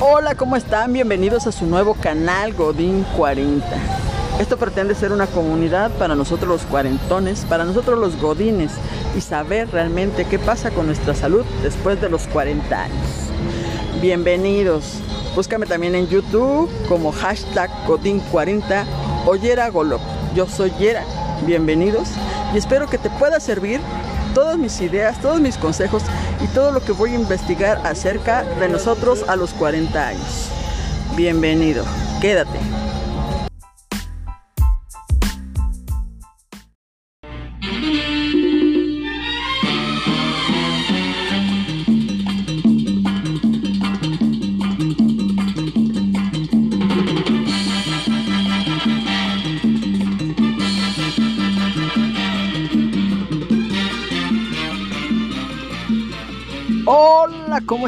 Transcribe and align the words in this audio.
Hola, 0.00 0.36
¿cómo 0.36 0.54
están? 0.54 0.92
Bienvenidos 0.92 1.48
a 1.48 1.52
su 1.52 1.66
nuevo 1.66 1.94
canal 1.94 2.54
Godín 2.54 3.04
40. 3.16 3.66
Esto 4.38 4.56
pretende 4.56 4.94
ser 4.94 5.10
una 5.10 5.26
comunidad 5.26 5.90
para 5.90 6.14
nosotros 6.14 6.48
los 6.48 6.62
cuarentones, 6.70 7.44
para 7.48 7.64
nosotros 7.64 7.98
los 7.98 8.14
godines 8.14 8.70
y 9.16 9.20
saber 9.20 9.68
realmente 9.72 10.24
qué 10.24 10.38
pasa 10.38 10.70
con 10.70 10.86
nuestra 10.86 11.16
salud 11.16 11.44
después 11.64 12.00
de 12.00 12.08
los 12.08 12.28
40 12.28 12.80
años. 12.80 13.08
Bienvenidos. 14.00 15.00
Búscame 15.34 15.66
también 15.66 15.96
en 15.96 16.06
YouTube 16.06 16.70
como 16.86 17.10
hashtag 17.10 17.68
Godín40 17.88 18.84
o 19.26 19.34
Yera. 19.34 19.68
Yo 20.32 20.46
soy 20.46 20.70
Yera. 20.78 21.02
Bienvenidos 21.44 22.10
y 22.54 22.58
espero 22.58 22.86
que 22.86 22.98
te 22.98 23.10
pueda 23.10 23.40
servir 23.40 23.80
todas 24.32 24.58
mis 24.58 24.80
ideas, 24.80 25.20
todos 25.20 25.40
mis 25.40 25.56
consejos 25.56 26.04
y 26.40 26.46
todo 26.48 26.72
lo 26.72 26.80
que 26.80 26.92
voy 26.92 27.12
a 27.12 27.18
investigar 27.18 27.80
acerca 27.84 28.44
de 28.44 28.68
nosotros 28.68 29.24
a 29.28 29.36
los 29.36 29.52
40 29.54 30.08
años. 30.08 30.50
Bienvenido, 31.16 31.84
quédate. 32.20 32.77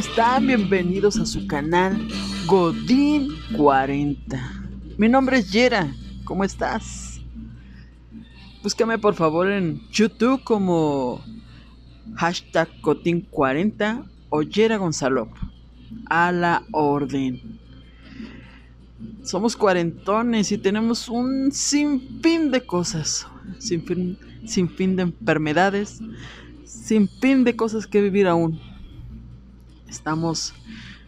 Están? 0.01 0.47
Bienvenidos 0.47 1.19
a 1.19 1.27
su 1.27 1.47
canal 1.47 2.09
Godín 2.47 3.37
40. 3.55 4.41
Mi 4.97 5.11
nombre 5.11 5.37
es 5.37 5.53
Yera, 5.53 5.95
¿cómo 6.25 6.43
estás? 6.43 7.21
Búscame 8.63 8.97
por 8.97 9.15
favor 9.15 9.51
en 9.51 9.83
YouTube 9.91 10.43
como 10.43 11.23
hashtag 12.15 12.71
Godín 12.81 13.27
40 13.31 14.07
o 14.31 14.41
Yera 14.41 14.79
Gonzalo. 14.79 15.29
A 16.07 16.33
la 16.33 16.63
orden. 16.73 17.59
Somos 19.23 19.55
cuarentones 19.55 20.51
y 20.51 20.57
tenemos 20.57 21.11
un 21.11 21.53
sinfín 21.53 22.51
de 22.51 22.65
cosas, 22.65 23.27
sin 23.59 24.17
sin 24.47 24.71
fin 24.71 24.97
de 24.97 25.03
enfermedades, 25.03 26.01
sin 26.65 27.07
fin 27.07 27.45
de 27.45 27.55
cosas 27.55 27.87
que 27.87 28.01
vivir 28.01 28.29
aún. 28.29 28.70
Estamos 29.91 30.55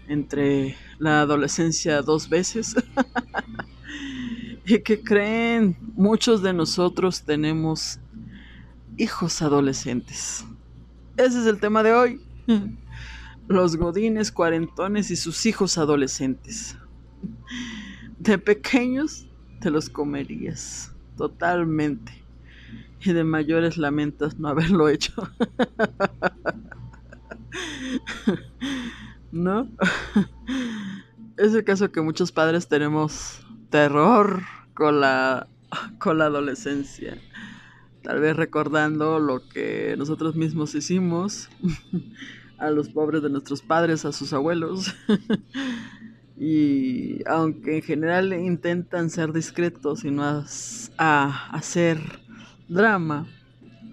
entre 0.08 0.76
la 0.98 1.20
adolescencia 1.20 2.02
dos 2.02 2.28
veces. 2.28 2.74
¿Y 4.66 4.80
que 4.80 5.00
creen? 5.00 5.76
Muchos 5.94 6.42
de 6.42 6.52
nosotros 6.52 7.22
tenemos 7.22 8.00
hijos 8.96 9.40
adolescentes. 9.40 10.44
Ese 11.16 11.40
es 11.40 11.46
el 11.46 11.60
tema 11.60 11.84
de 11.84 11.92
hoy. 11.92 12.20
Los 13.48 13.76
godines, 13.76 14.32
cuarentones 14.32 15.12
y 15.12 15.16
sus 15.16 15.46
hijos 15.46 15.78
adolescentes. 15.78 16.76
De 18.18 18.36
pequeños 18.36 19.28
te 19.60 19.70
los 19.70 19.88
comerías 19.88 20.92
totalmente. 21.16 22.12
Y 23.00 23.12
de 23.12 23.22
mayores 23.22 23.78
lamentas 23.78 24.38
no 24.38 24.48
haberlo 24.48 24.88
hecho. 24.88 25.28
¿No? 29.32 29.68
Es 31.38 31.54
el 31.54 31.64
caso 31.64 31.90
que 31.90 32.02
muchos 32.02 32.30
padres 32.30 32.68
tenemos 32.68 33.40
terror 33.70 34.42
con 34.74 35.00
la, 35.00 35.48
con 35.98 36.18
la 36.18 36.26
adolescencia. 36.26 37.18
Tal 38.02 38.20
vez 38.20 38.36
recordando 38.36 39.18
lo 39.18 39.48
que 39.48 39.94
nosotros 39.96 40.36
mismos 40.36 40.74
hicimos 40.74 41.48
a 42.58 42.70
los 42.70 42.90
pobres 42.90 43.22
de 43.22 43.30
nuestros 43.30 43.62
padres, 43.62 44.04
a 44.04 44.12
sus 44.12 44.32
abuelos. 44.34 44.94
y 46.38 47.26
aunque 47.26 47.76
en 47.76 47.82
general 47.82 48.32
intentan 48.34 49.08
ser 49.08 49.32
discretos 49.32 50.04
y 50.04 50.10
no 50.10 50.44
a, 50.98 51.48
hacer 51.50 51.98
drama, 52.68 53.26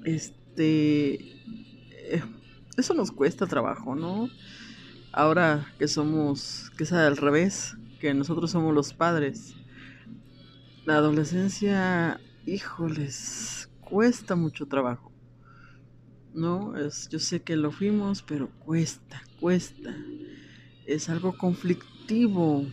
este 0.03 1.15
eh, 1.15 2.23
eso 2.77 2.93
nos 2.93 3.11
cuesta 3.11 3.47
trabajo, 3.47 3.95
¿no? 3.95 4.29
Ahora 5.11 5.65
que 5.79 5.87
somos, 5.87 6.71
que 6.77 6.83
es 6.83 6.93
al 6.93 7.17
revés, 7.17 7.75
que 7.99 8.13
nosotros 8.13 8.51
somos 8.51 8.73
los 8.73 8.93
padres. 8.93 9.55
La 10.85 10.95
adolescencia, 10.95 12.19
híjoles, 12.45 13.69
cuesta 13.81 14.35
mucho 14.35 14.67
trabajo. 14.67 15.11
No, 16.33 16.77
es, 16.77 17.09
yo 17.09 17.19
sé 17.19 17.41
que 17.41 17.55
lo 17.55 17.71
fuimos, 17.71 18.21
pero 18.21 18.49
cuesta, 18.59 19.21
cuesta. 19.39 19.95
Es 20.85 21.09
algo 21.09 21.35
conflictivo. 21.37 22.65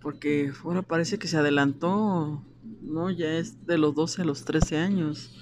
Porque 0.00 0.52
ahora 0.64 0.82
parece 0.82 1.18
que 1.18 1.28
se 1.28 1.36
adelantó, 1.36 2.42
¿no? 2.80 3.10
Ya 3.10 3.32
es 3.32 3.66
de 3.66 3.76
los 3.76 3.94
12 3.94 4.22
a 4.22 4.24
los 4.24 4.44
13 4.44 4.78
años. 4.78 5.38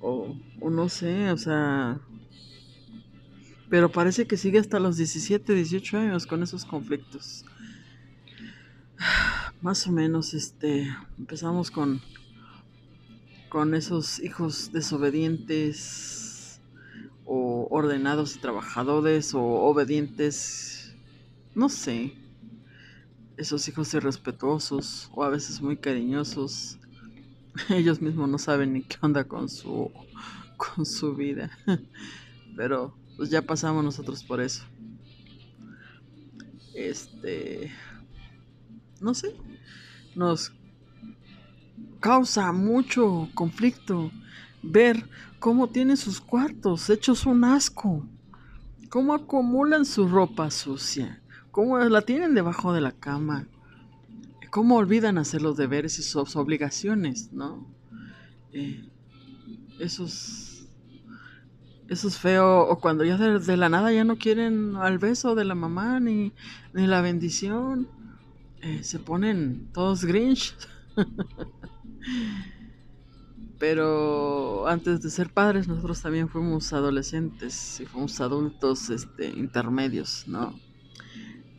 O, 0.00 0.36
o 0.60 0.70
no 0.70 0.88
sé, 0.88 1.30
o 1.32 1.36
sea, 1.36 2.00
pero 3.74 3.90
parece 3.90 4.28
que 4.28 4.36
sigue 4.36 4.60
hasta 4.60 4.78
los 4.78 4.98
17, 4.98 5.52
18 5.52 5.98
años 5.98 6.28
con 6.28 6.44
esos 6.44 6.64
conflictos. 6.64 7.44
Más 9.62 9.88
o 9.88 9.90
menos, 9.90 10.32
este, 10.32 10.94
empezamos 11.18 11.72
con, 11.72 12.00
con 13.48 13.74
esos 13.74 14.20
hijos 14.20 14.70
desobedientes 14.72 16.60
o 17.24 17.66
ordenados 17.68 18.36
y 18.36 18.38
trabajadores 18.38 19.34
o 19.34 19.42
obedientes, 19.42 20.94
no 21.56 21.68
sé, 21.68 22.14
esos 23.36 23.66
hijos 23.66 23.92
irrespetuosos 23.92 25.10
o 25.16 25.24
a 25.24 25.30
veces 25.30 25.60
muy 25.60 25.78
cariñosos. 25.78 26.78
Ellos 27.70 28.00
mismos 28.00 28.28
no 28.28 28.38
saben 28.38 28.74
ni 28.74 28.82
qué 28.82 28.98
onda 29.00 29.24
con 29.24 29.48
su, 29.48 29.90
con 30.56 30.86
su 30.86 31.16
vida. 31.16 31.50
Pero 32.56 32.94
pues 33.16 33.30
ya 33.30 33.42
pasamos 33.42 33.84
nosotros 33.84 34.24
por 34.24 34.40
eso. 34.40 34.64
Este, 36.74 37.72
no 39.00 39.14
sé, 39.14 39.34
nos 40.14 40.52
causa 42.00 42.52
mucho 42.52 43.28
conflicto 43.34 44.10
ver 44.62 45.08
cómo 45.38 45.68
tienen 45.68 45.96
sus 45.96 46.20
cuartos 46.20 46.90
hechos 46.90 47.26
un 47.26 47.44
asco, 47.44 48.06
cómo 48.90 49.14
acumulan 49.14 49.84
su 49.84 50.08
ropa 50.08 50.50
sucia, 50.50 51.22
cómo 51.50 51.78
la 51.78 52.02
tienen 52.02 52.34
debajo 52.34 52.72
de 52.72 52.80
la 52.80 52.92
cama, 52.92 53.46
cómo 54.50 54.76
olvidan 54.76 55.18
hacer 55.18 55.42
los 55.42 55.56
deberes 55.56 55.98
y 55.98 56.02
sus 56.02 56.36
obligaciones, 56.36 57.32
¿no? 57.32 57.66
Eh, 58.52 58.88
esos 59.80 60.43
eso 61.88 62.08
es 62.08 62.18
feo. 62.18 62.68
O 62.68 62.78
cuando 62.80 63.04
ya 63.04 63.16
de, 63.16 63.56
la 63.56 63.68
nada 63.68 63.92
ya 63.92 64.04
no 64.04 64.16
quieren 64.16 64.76
al 64.76 64.98
beso 64.98 65.34
de 65.34 65.44
la 65.44 65.54
mamá 65.54 66.00
ni, 66.00 66.32
ni 66.72 66.86
la 66.86 67.00
bendición. 67.00 67.88
Eh, 68.62 68.82
se 68.82 68.98
ponen 68.98 69.68
todos 69.72 70.04
grinch. 70.04 70.54
Pero 73.58 74.66
antes 74.68 75.00
de 75.02 75.10
ser 75.10 75.30
padres, 75.30 75.68
nosotros 75.68 76.02
también 76.02 76.28
fuimos 76.28 76.72
adolescentes 76.72 77.80
y 77.80 77.86
fuimos 77.86 78.20
adultos 78.20 78.90
este, 78.90 79.28
intermedios, 79.28 80.24
¿no? 80.26 80.58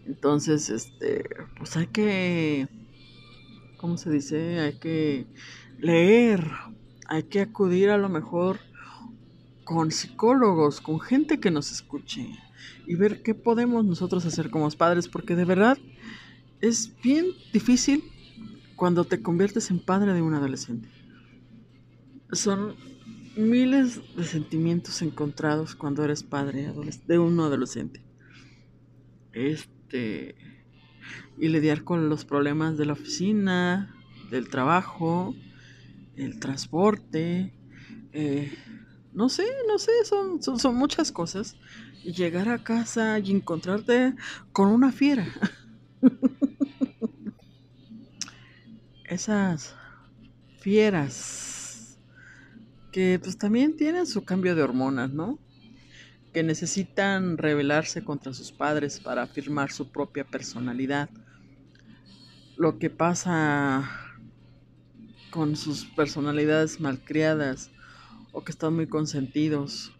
Entonces, 0.05 0.69
este, 0.69 1.23
pues 1.57 1.75
hay 1.77 1.87
que, 1.87 2.67
¿cómo 3.77 3.97
se 3.97 4.11
dice? 4.11 4.59
Hay 4.59 4.73
que 4.77 5.25
leer, 5.79 6.47
hay 7.07 7.23
que 7.23 7.41
acudir 7.41 7.89
a 7.89 7.97
lo 7.97 8.09
mejor 8.09 8.59
con 9.65 9.91
psicólogos, 9.91 10.79
con 10.79 11.01
gente 11.01 11.39
que 11.39 11.51
nos 11.51 11.71
escuche 11.71 12.29
y 12.87 12.95
ver 12.95 13.21
qué 13.21 13.33
podemos 13.33 13.83
nosotros 13.83 14.25
hacer 14.25 14.49
como 14.49 14.69
padres, 14.71 15.09
porque 15.09 15.35
de 15.35 15.43
verdad 15.43 15.77
es 16.61 16.93
bien 17.03 17.25
difícil 17.51 18.03
cuando 18.75 19.03
te 19.03 19.21
conviertes 19.21 19.71
en 19.71 19.79
padre 19.79 20.13
de 20.13 20.21
un 20.21 20.33
adolescente. 20.33 20.87
Son 22.31 22.75
miles 23.35 23.99
de 24.15 24.23
sentimientos 24.23 25.01
encontrados 25.01 25.75
cuando 25.75 26.03
eres 26.03 26.23
padre 26.23 26.71
de 27.07 27.19
un 27.19 27.39
adolescente. 27.39 28.01
Este 29.33 30.35
y 31.37 31.49
lidiar 31.49 31.83
con 31.83 32.09
los 32.09 32.23
problemas 32.25 32.77
de 32.77 32.85
la 32.85 32.93
oficina, 32.93 33.93
del 34.31 34.49
trabajo, 34.49 35.35
el 36.15 36.39
transporte, 36.39 37.53
eh, 38.13 38.51
no 39.15 39.29
sé, 39.29 39.45
no 39.65 39.79
sé, 39.79 39.91
son, 40.03 40.43
son, 40.43 40.75
muchas 40.75 41.13
cosas. 41.13 41.55
Llegar 42.03 42.49
a 42.49 42.61
casa 42.61 43.17
y 43.17 43.31
encontrarte 43.31 44.13
con 44.51 44.67
una 44.67 44.91
fiera. 44.91 45.25
Esas 49.05 49.73
fieras 50.59 51.97
que 52.91 53.17
pues 53.23 53.37
también 53.37 53.77
tienen 53.77 54.05
su 54.05 54.25
cambio 54.25 54.53
de 54.53 54.63
hormonas, 54.63 55.13
¿no? 55.13 55.39
Que 56.33 56.43
necesitan 56.43 57.37
rebelarse 57.37 58.03
contra 58.03 58.33
sus 58.33 58.51
padres 58.51 58.99
para 58.99 59.23
afirmar 59.23 59.71
su 59.71 59.93
propia 59.93 60.25
personalidad. 60.25 61.09
Lo 62.57 62.79
que 62.79 62.89
pasa 62.89 63.89
con 65.29 65.55
sus 65.55 65.85
personalidades 65.85 66.81
malcriadas 66.81 67.71
o 68.35 68.43
que 68.43 68.51
están 68.51 68.75
muy 68.75 68.85
consentidos 68.85 69.93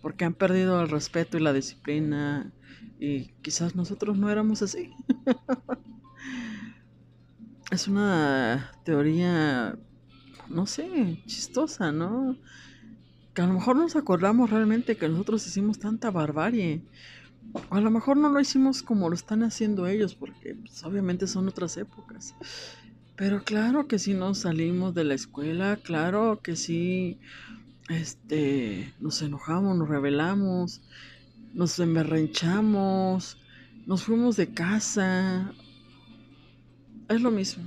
porque 0.00 0.24
han 0.24 0.34
perdido 0.34 0.80
el 0.80 0.88
respeto 0.88 1.36
y 1.36 1.40
la 1.40 1.52
disciplina 1.52 2.52
y 3.00 3.32
quizás 3.42 3.74
nosotros 3.74 4.16
no 4.16 4.30
éramos 4.30 4.62
así. 4.62 4.92
es 7.70 7.88
una 7.88 8.72
teoría, 8.84 9.76
no 10.48 10.66
sé, 10.66 11.20
chistosa, 11.26 11.90
¿no? 11.90 12.36
Que 13.34 13.42
a 13.42 13.46
lo 13.46 13.54
mejor 13.54 13.76
nos 13.76 13.96
acordamos 13.96 14.50
realmente 14.50 14.96
que 14.96 15.08
nosotros 15.08 15.46
hicimos 15.46 15.80
tanta 15.80 16.10
barbarie. 16.10 16.84
O 17.70 17.74
a 17.74 17.80
lo 17.80 17.90
mejor 17.90 18.16
no 18.16 18.28
lo 18.28 18.40
hicimos 18.40 18.82
como 18.82 19.08
lo 19.08 19.14
están 19.14 19.42
haciendo 19.42 19.86
ellos, 19.86 20.14
porque 20.14 20.54
pues, 20.54 20.84
obviamente 20.84 21.26
son 21.26 21.48
otras 21.48 21.76
épocas. 21.76 22.34
Pero 23.16 23.44
claro 23.44 23.86
que 23.86 23.98
sí 23.98 24.12
nos 24.12 24.38
salimos 24.38 24.94
de 24.94 25.04
la 25.04 25.14
escuela, 25.14 25.76
claro 25.76 26.40
que 26.42 26.56
sí 26.56 27.20
este, 27.88 28.92
nos 28.98 29.22
enojamos, 29.22 29.76
nos 29.76 29.88
rebelamos, 29.88 30.80
nos 31.52 31.78
emberrenchamos, 31.78 33.38
nos 33.86 34.02
fuimos 34.02 34.36
de 34.36 34.52
casa. 34.52 35.52
Es 37.08 37.20
lo 37.20 37.30
mismo, 37.30 37.62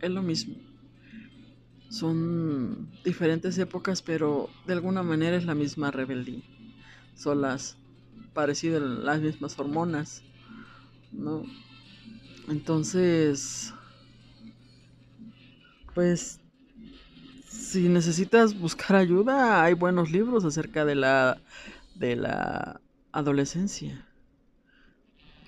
es 0.00 0.10
lo 0.10 0.22
mismo. 0.22 0.54
Son 1.88 2.88
diferentes 3.04 3.58
épocas, 3.58 4.02
pero 4.02 4.48
de 4.66 4.74
alguna 4.74 5.02
manera 5.02 5.36
es 5.36 5.44
la 5.44 5.54
misma 5.54 5.90
rebeldía. 5.90 6.44
Son 7.16 7.40
las 7.42 7.76
parecidas, 8.34 8.80
las 8.82 9.20
mismas 9.20 9.58
hormonas, 9.58 10.22
¿no? 11.10 11.42
Entonces, 12.48 13.74
pues 15.94 16.40
si 17.46 17.88
necesitas 17.88 18.58
buscar 18.58 18.96
ayuda, 18.96 19.62
hay 19.62 19.74
buenos 19.74 20.10
libros 20.10 20.44
acerca 20.44 20.84
de 20.84 20.94
la 20.94 21.40
de 21.94 22.16
la 22.16 22.80
adolescencia. 23.12 24.06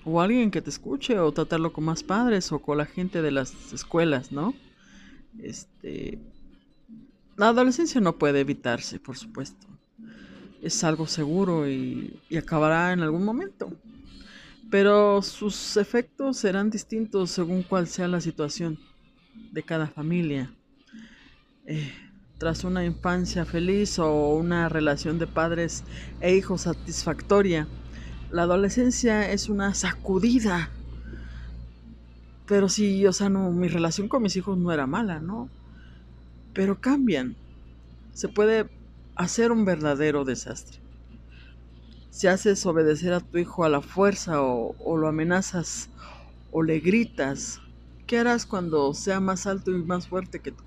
O 0.03 0.21
alguien 0.21 0.51
que 0.51 0.61
te 0.61 0.69
escuche 0.69 1.19
o 1.19 1.31
tratarlo 1.31 1.73
con 1.73 1.83
más 1.83 2.03
padres 2.03 2.51
o 2.51 2.59
con 2.59 2.77
la 2.77 2.85
gente 2.85 3.21
de 3.21 3.31
las 3.31 3.73
escuelas, 3.73 4.31
¿no? 4.31 4.53
Este 5.39 6.19
la 7.37 7.49
adolescencia 7.49 7.99
no 7.99 8.17
puede 8.17 8.39
evitarse, 8.39 8.99
por 8.99 9.17
supuesto. 9.17 9.67
Es 10.61 10.83
algo 10.83 11.05
seguro 11.05 11.69
y, 11.69 12.19
y 12.29 12.37
acabará 12.37 12.93
en 12.93 13.01
algún 13.01 13.25
momento. 13.25 13.71
Pero 14.71 15.21
sus 15.21 15.77
efectos 15.77 16.37
serán 16.37 16.69
distintos 16.69 17.31
según 17.31 17.61
cuál 17.61 17.87
sea 17.87 18.07
la 18.07 18.21
situación 18.21 18.79
de 19.51 19.63
cada 19.63 19.87
familia. 19.87 20.53
Eh, 21.65 21.91
tras 22.37 22.63
una 22.63 22.85
infancia 22.85 23.45
feliz 23.45 23.97
o 23.97 24.35
una 24.35 24.69
relación 24.69 25.17
de 25.17 25.27
padres 25.27 25.83
e 26.19 26.35
hijos 26.35 26.61
satisfactoria, 26.61 27.67
la 28.29 28.43
adolescencia 28.43 29.31
es 29.31 29.49
una 29.49 29.73
sacudida. 29.73 30.69
Pero 32.45 32.69
sí, 32.69 33.05
o 33.07 33.13
sea, 33.13 33.29
no, 33.29 33.51
mi 33.51 33.67
relación 33.67 34.07
con 34.07 34.21
mis 34.21 34.35
hijos 34.35 34.57
no 34.57 34.71
era 34.71 34.85
mala, 34.85 35.19
¿no? 35.19 35.49
Pero 36.53 36.79
cambian. 36.79 37.35
Se 38.13 38.27
puede 38.27 38.69
hacer 39.15 39.51
un 39.51 39.65
verdadero 39.65 40.25
desastre. 40.25 40.79
Si 42.09 42.27
haces 42.27 42.65
obedecer 42.65 43.13
a 43.13 43.19
tu 43.19 43.37
hijo 43.37 43.63
a 43.63 43.69
la 43.69 43.81
fuerza 43.81 44.41
o, 44.41 44.75
o 44.79 44.97
lo 44.97 45.07
amenazas 45.07 45.89
o 46.51 46.63
le 46.63 46.79
gritas, 46.79 47.59
¿qué 48.05 48.19
harás 48.19 48.45
cuando 48.45 48.93
sea 48.93 49.19
más 49.19 49.47
alto 49.47 49.71
y 49.71 49.83
más 49.83 50.07
fuerte 50.07 50.39
que 50.39 50.51
tú? 50.51 50.63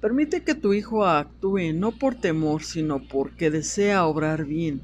Permite 0.00 0.44
que 0.44 0.54
tu 0.54 0.74
hijo 0.74 1.06
actúe 1.06 1.72
no 1.74 1.92
por 1.92 2.14
temor, 2.14 2.62
sino 2.62 3.08
porque 3.08 3.50
desea 3.50 4.04
obrar 4.04 4.44
bien. 4.44 4.82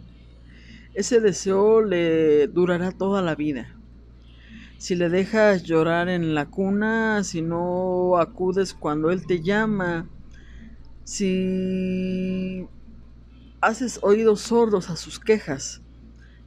Ese 0.94 1.20
deseo 1.20 1.82
le 1.82 2.47
durará 2.47 2.91
toda 2.91 3.20
la 3.23 3.35
vida. 3.35 3.76
Si 4.79 4.94
le 4.94 5.11
dejas 5.11 5.62
llorar 5.62 6.08
en 6.08 6.35
la 6.35 6.47
cuna, 6.47 7.23
si 7.23 7.43
no 7.43 8.17
acudes 8.17 8.73
cuando 8.73 9.11
él 9.11 9.26
te 9.26 9.43
llama, 9.43 10.08
si 11.05 12.67
haces 13.61 14.00
oídos 14.02 14.41
sordos 14.41 14.88
a 14.88 14.97
sus 14.97 15.20
quejas, 15.20 15.82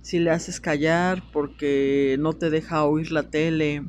si 0.04 0.20
le 0.20 0.30
haces 0.30 0.60
callar 0.60 1.24
porque 1.32 2.18
no 2.20 2.34
te 2.34 2.52
deja 2.52 2.86
oír 2.86 3.12
la 3.12 3.32
tele, 3.32 3.84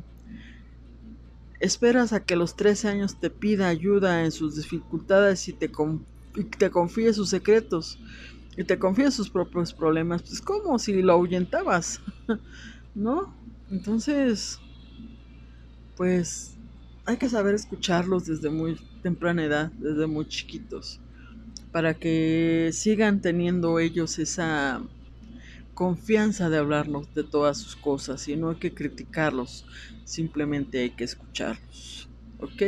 Esperas 1.64 2.12
a 2.12 2.22
que 2.22 2.34
a 2.34 2.36
los 2.36 2.56
13 2.56 2.88
años 2.88 3.18
te 3.20 3.30
pida 3.30 3.68
ayuda 3.68 4.24
en 4.24 4.32
sus 4.32 4.56
dificultades 4.56 5.48
y 5.48 5.54
te, 5.54 5.70
te 6.58 6.70
confíe 6.70 7.14
sus 7.14 7.30
secretos 7.30 7.98
y 8.54 8.64
te 8.64 8.78
confíe 8.78 9.10
sus 9.10 9.30
propios 9.30 9.72
problemas. 9.72 10.22
Pues 10.22 10.42
como 10.42 10.78
si 10.78 11.00
lo 11.00 11.14
ahuyentabas, 11.14 12.02
¿no? 12.94 13.34
Entonces, 13.70 14.58
pues 15.96 16.58
hay 17.06 17.16
que 17.16 17.30
saber 17.30 17.54
escucharlos 17.54 18.26
desde 18.26 18.50
muy 18.50 18.76
temprana 19.02 19.44
edad, 19.44 19.72
desde 19.72 20.06
muy 20.06 20.26
chiquitos, 20.26 21.00
para 21.72 21.94
que 21.94 22.72
sigan 22.74 23.22
teniendo 23.22 23.78
ellos 23.78 24.18
esa 24.18 24.82
confianza 25.74 26.48
de 26.50 26.58
hablarnos 26.58 27.12
de 27.14 27.24
todas 27.24 27.58
sus 27.58 27.76
cosas 27.76 28.26
y 28.28 28.36
no 28.36 28.50
hay 28.50 28.56
que 28.56 28.74
criticarlos, 28.74 29.66
simplemente 30.04 30.80
hay 30.80 30.90
que 30.90 31.04
escucharlos. 31.04 32.08
¿Ok? 32.38 32.62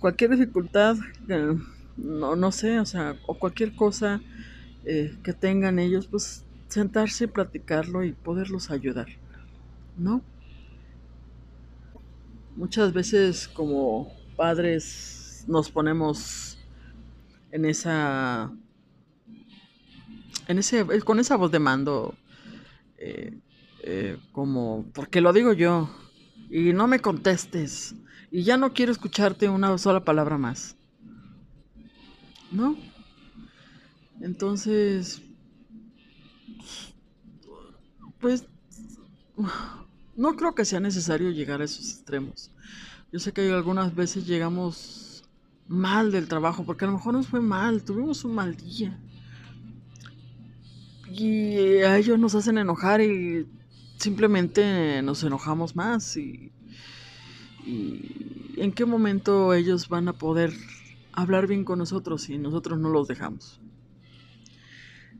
cualquier 0.00 0.30
dificultad, 0.30 0.96
eh, 1.28 1.56
no, 1.96 2.36
no 2.36 2.52
sé, 2.52 2.80
o 2.80 2.86
sea, 2.86 3.16
o 3.26 3.38
cualquier 3.38 3.74
cosa 3.74 4.20
eh, 4.84 5.18
que 5.22 5.32
tengan 5.32 5.78
ellos, 5.78 6.06
pues 6.06 6.44
sentarse 6.68 7.24
y 7.24 7.28
platicarlo 7.28 8.04
y 8.04 8.12
poderlos 8.12 8.70
ayudar, 8.70 9.08
¿no? 9.96 10.22
Muchas 12.56 12.92
veces 12.92 13.48
como 13.48 14.12
padres 14.36 15.44
nos 15.48 15.70
ponemos 15.70 16.58
en 17.50 17.64
esa 17.64 18.52
en 20.50 20.58
ese, 20.58 20.80
eh, 20.80 21.00
con 21.02 21.20
esa 21.20 21.36
voz 21.36 21.52
de 21.52 21.60
mando, 21.60 22.16
eh, 22.98 23.38
eh, 23.84 24.18
como, 24.32 24.84
porque 24.92 25.20
lo 25.20 25.32
digo 25.32 25.52
yo, 25.52 25.88
y 26.50 26.72
no 26.72 26.88
me 26.88 26.98
contestes, 26.98 27.94
y 28.32 28.42
ya 28.42 28.56
no 28.56 28.72
quiero 28.72 28.90
escucharte 28.90 29.48
una 29.48 29.78
sola 29.78 30.04
palabra 30.04 30.38
más. 30.38 30.76
¿No? 32.50 32.76
Entonces, 34.20 35.22
pues, 38.18 38.44
no 40.16 40.34
creo 40.34 40.56
que 40.56 40.64
sea 40.64 40.80
necesario 40.80 41.30
llegar 41.30 41.60
a 41.60 41.64
esos 41.64 41.92
extremos. 41.92 42.50
Yo 43.12 43.20
sé 43.20 43.32
que 43.32 43.52
algunas 43.52 43.94
veces 43.94 44.26
llegamos 44.26 45.22
mal 45.68 46.10
del 46.10 46.26
trabajo, 46.26 46.64
porque 46.64 46.86
a 46.86 46.88
lo 46.88 46.94
mejor 46.94 47.14
nos 47.14 47.28
fue 47.28 47.40
mal, 47.40 47.84
tuvimos 47.84 48.24
un 48.24 48.34
mal 48.34 48.56
día 48.56 49.00
y 51.12 51.82
a 51.82 51.98
ellos 51.98 52.18
nos 52.18 52.34
hacen 52.34 52.58
enojar 52.58 53.00
y 53.00 53.46
simplemente 53.98 55.02
nos 55.02 55.22
enojamos 55.24 55.74
más 55.74 56.16
y, 56.16 56.52
en 58.56 58.72
qué 58.72 58.84
momento 58.84 59.54
ellos 59.54 59.88
van 59.88 60.08
a 60.08 60.14
poder 60.14 60.52
hablar 61.12 61.46
bien 61.46 61.64
con 61.64 61.78
nosotros 61.78 62.22
si 62.22 62.38
nosotros 62.38 62.78
no 62.78 62.88
los 62.88 63.06
dejamos. 63.06 63.60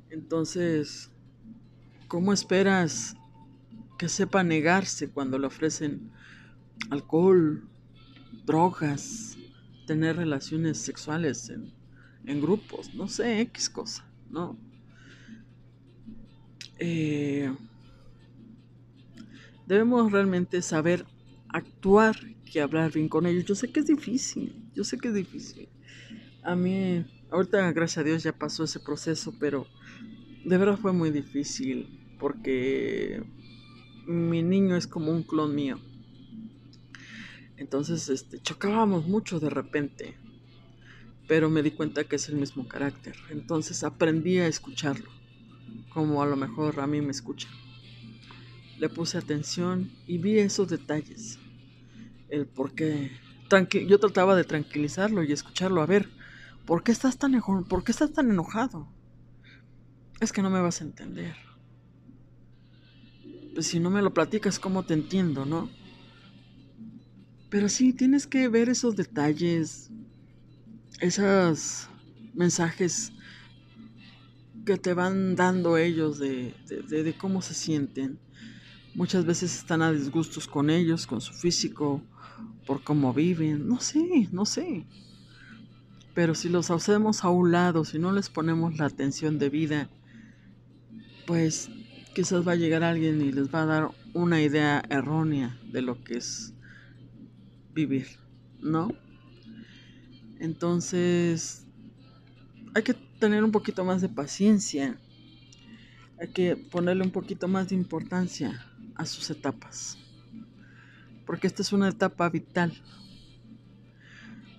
Entonces, 0.08 1.10
¿cómo 2.08 2.32
esperas 2.32 3.16
que 3.98 4.08
sepa 4.08 4.42
negarse 4.42 5.10
cuando 5.10 5.38
le 5.38 5.46
ofrecen 5.46 6.10
alcohol, 6.90 7.68
drogas, 8.46 9.36
tener 9.86 10.16
relaciones 10.16 10.78
sexuales 10.78 11.50
en, 11.50 11.72
en 12.24 12.40
grupos? 12.40 12.94
No 12.94 13.06
sé, 13.06 13.40
X 13.42 13.70
cosa, 13.70 14.06
¿no? 14.30 14.58
Eh, 16.80 17.52
debemos 19.66 20.10
realmente 20.10 20.62
saber 20.62 21.06
actuar 21.48 22.16
y 22.44 22.58
hablar 22.58 22.92
bien 22.92 23.08
con 23.08 23.26
ellos. 23.26 23.44
Yo 23.44 23.54
sé 23.54 23.70
que 23.70 23.80
es 23.80 23.86
difícil, 23.86 24.70
yo 24.74 24.82
sé 24.82 24.98
que 24.98 25.08
es 25.08 25.14
difícil. 25.14 25.68
A 26.42 26.56
mí, 26.56 27.04
ahorita 27.30 27.70
gracias 27.72 27.98
a 27.98 28.04
Dios 28.04 28.22
ya 28.22 28.32
pasó 28.32 28.64
ese 28.64 28.80
proceso, 28.80 29.34
pero 29.38 29.66
de 30.44 30.58
verdad 30.58 30.78
fue 30.78 30.92
muy 30.92 31.10
difícil 31.10 31.86
porque 32.18 33.22
mi 34.06 34.42
niño 34.42 34.76
es 34.76 34.86
como 34.86 35.12
un 35.12 35.22
clon 35.22 35.54
mío. 35.54 35.78
Entonces, 37.56 38.08
este, 38.08 38.40
chocábamos 38.40 39.06
mucho 39.06 39.38
de 39.38 39.50
repente, 39.50 40.16
pero 41.28 41.50
me 41.50 41.62
di 41.62 41.72
cuenta 41.72 42.04
que 42.04 42.16
es 42.16 42.28
el 42.30 42.36
mismo 42.36 42.66
carácter. 42.66 43.14
Entonces 43.28 43.84
aprendí 43.84 44.38
a 44.38 44.46
escucharlo, 44.46 45.10
como 45.90 46.22
a 46.22 46.26
lo 46.26 46.36
mejor 46.36 46.80
a 46.80 46.86
mí 46.86 47.00
me 47.00 47.10
escucha. 47.10 47.48
Le 48.78 48.88
puse 48.88 49.18
atención 49.18 49.90
y 50.06 50.18
vi 50.18 50.38
esos 50.38 50.68
detalles. 50.68 51.38
El 52.28 52.46
por 52.46 52.72
qué. 52.72 53.10
yo 53.86 53.98
trataba 53.98 54.34
de 54.34 54.44
tranquilizarlo 54.44 55.22
y 55.22 55.32
escucharlo. 55.32 55.82
A 55.82 55.86
ver, 55.86 56.08
¿por 56.64 56.82
qué 56.82 56.92
estás 56.92 57.18
tan, 57.18 57.38
¿por 57.68 57.84
qué 57.84 57.92
estás 57.92 58.12
tan 58.12 58.30
enojado? 58.30 58.88
Es 60.20 60.32
que 60.32 60.42
no 60.42 60.48
me 60.50 60.60
vas 60.60 60.80
a 60.80 60.84
entender. 60.84 61.36
Pues 63.54 63.66
si 63.66 63.80
no 63.80 63.90
me 63.90 64.00
lo 64.00 64.14
platicas, 64.14 64.58
¿cómo 64.58 64.84
te 64.84 64.94
entiendo, 64.94 65.44
no? 65.44 65.68
Pero 67.50 67.68
sí, 67.68 67.92
tienes 67.92 68.26
que 68.28 68.48
ver 68.48 68.68
esos 68.68 68.94
detalles, 68.94 69.90
esos 71.00 71.88
mensajes 72.32 73.12
que 74.70 74.78
te 74.78 74.94
van 74.94 75.34
dando 75.34 75.76
ellos 75.76 76.20
de, 76.20 76.54
de, 76.88 77.14
cómo 77.18 77.42
se 77.42 77.54
sienten. 77.54 78.20
Muchas 78.94 79.24
veces 79.24 79.56
están 79.56 79.82
a 79.82 79.90
disgustos 79.90 80.46
con 80.46 80.70
ellos, 80.70 81.08
con 81.08 81.20
su 81.20 81.32
físico, 81.32 82.00
por 82.68 82.84
cómo 82.84 83.12
viven. 83.12 83.66
No 83.66 83.80
sé, 83.80 84.28
no 84.30 84.46
sé. 84.46 84.86
Pero 86.14 86.36
si 86.36 86.48
los 86.48 86.70
hacemos 86.70 87.24
a 87.24 87.30
un 87.30 87.50
lado, 87.50 87.84
si 87.84 87.98
no 87.98 88.12
les 88.12 88.28
ponemos 88.28 88.78
la 88.78 88.84
atención 88.84 89.40
debida, 89.40 89.90
pues 91.26 91.68
quizás 92.14 92.46
va 92.46 92.52
a 92.52 92.56
llegar 92.56 92.84
alguien 92.84 93.20
y 93.22 93.32
les 93.32 93.52
va 93.52 93.62
a 93.62 93.66
dar 93.66 93.90
una 94.14 94.40
idea 94.40 94.84
errónea 94.88 95.58
de 95.72 95.82
lo 95.82 96.04
que 96.04 96.18
es 96.18 96.54
vivir, 97.74 98.06
¿no? 98.62 98.92
Entonces, 100.38 101.66
hay 102.72 102.84
que 102.84 103.09
tener 103.20 103.44
un 103.44 103.52
poquito 103.52 103.84
más 103.84 104.00
de 104.00 104.08
paciencia, 104.08 104.98
hay 106.18 106.28
que 106.28 106.56
ponerle 106.56 107.04
un 107.04 107.12
poquito 107.12 107.46
más 107.46 107.68
de 107.68 107.76
importancia 107.76 108.66
a 108.96 109.06
sus 109.06 109.30
etapas, 109.30 109.98
porque 111.26 111.46
esta 111.46 111.62
es 111.62 111.72
una 111.72 111.88
etapa 111.88 112.28
vital. 112.28 112.72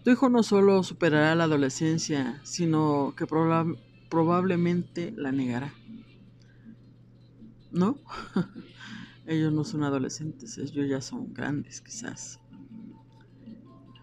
Tu 0.03 0.11
hijo 0.11 0.29
no 0.29 0.41
solo 0.43 0.81
superará 0.83 1.35
la 1.35 1.43
adolescencia, 1.43 2.39
sino 2.43 3.13
que 3.17 3.27
probablemente 3.27 5.13
la 5.15 5.31
negará. 5.31 5.73
¿No? 7.71 7.99
ellos 9.27 9.51
no 9.51 9.63
son 9.63 9.83
adolescentes, 9.83 10.57
ellos 10.57 10.89
ya 10.89 11.01
son 11.01 11.33
grandes 11.33 11.81
quizás 11.81 12.41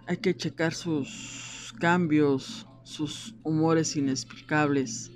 hay 0.09 0.17
que 0.17 0.35
checar 0.35 0.73
sus 0.73 1.75
cambios, 1.79 2.67
sus 2.88 3.35
humores 3.42 3.97
inexplicables, 3.97 5.12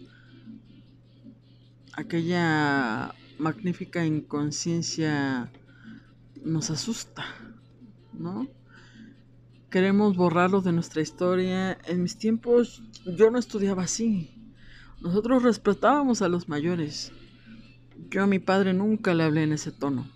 aquella 1.94 3.14
magnífica 3.38 4.04
inconsciencia 4.04 5.50
nos 6.44 6.70
asusta, 6.70 7.24
¿no? 8.12 8.46
Queremos 9.70 10.16
borrarlo 10.16 10.60
de 10.60 10.72
nuestra 10.72 11.00
historia. 11.00 11.78
En 11.86 12.02
mis 12.02 12.18
tiempos 12.18 12.82
yo 13.06 13.30
no 13.30 13.38
estudiaba 13.38 13.84
así. 13.84 14.30
Nosotros 15.00 15.42
respetábamos 15.42 16.20
a 16.20 16.28
los 16.28 16.50
mayores. 16.50 17.10
Yo 18.10 18.22
a 18.22 18.26
mi 18.26 18.38
padre 18.38 18.74
nunca 18.74 19.14
le 19.14 19.24
hablé 19.24 19.44
en 19.44 19.52
ese 19.54 19.72
tono. 19.72 20.06